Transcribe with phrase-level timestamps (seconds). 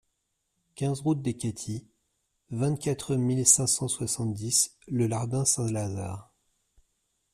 [0.73, 1.87] quinze route des Caties,
[2.49, 6.33] vingt-quatre mille cinq cent soixante-dix Le Lardin-Saint-Lazare